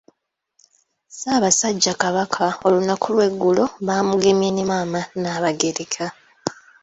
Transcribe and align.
Ssaabasajja 1.09 1.93
Kabaka 2.01 2.45
olunaku 2.65 3.07
lw'eggulo 3.15 3.63
baamugemye 3.85 4.49
ne 4.51 4.63
maama 4.69 5.01
Nnaabagereka. 5.15 6.05